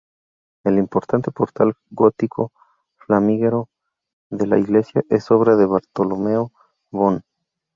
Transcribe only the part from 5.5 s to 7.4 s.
de Bartolomeo Bon.